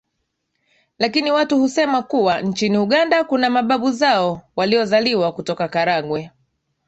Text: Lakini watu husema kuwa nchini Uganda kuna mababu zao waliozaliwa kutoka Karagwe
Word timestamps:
Lakini 0.99 1.31
watu 1.31 1.59
husema 1.59 2.01
kuwa 2.01 2.41
nchini 2.41 2.77
Uganda 2.77 3.23
kuna 3.23 3.49
mababu 3.49 3.91
zao 3.91 4.41
waliozaliwa 4.55 5.31
kutoka 5.31 5.67
Karagwe 5.67 6.31